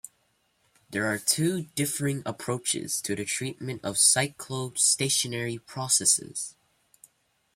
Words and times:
There 0.89 1.05
are 1.05 1.19
two 1.19 1.65
differing 1.75 2.23
approaches 2.25 3.01
to 3.03 3.15
the 3.15 3.23
treatment 3.23 3.85
of 3.85 3.97
cyclostationary 3.97 5.63
processes. 5.67 6.55